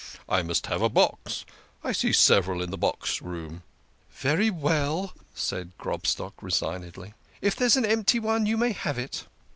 I 0.27 0.41
must 0.41 0.65
have 0.65 0.81
a 0.81 0.89
box. 0.89 1.45
I 1.83 1.91
see 1.91 2.11
several 2.11 2.63
in 2.63 2.71
the 2.71 2.75
box 2.79 3.21
room."" 3.21 3.61
Very 4.11 4.49
well," 4.49 5.13
said 5.35 5.77
Grobstock 5.77 6.33
resignedly." 6.41 7.13
If 7.43 7.55
there's 7.55 7.77
an 7.77 7.85
empty 7.85 8.17
one 8.17 8.47
you 8.47 8.57
may 8.57 8.71
have 8.71 8.97
it." 8.97 9.27